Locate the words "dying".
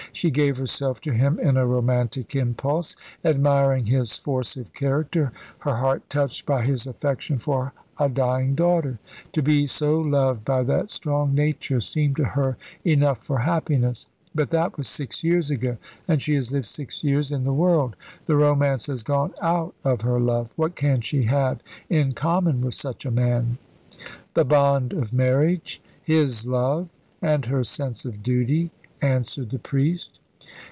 8.09-8.53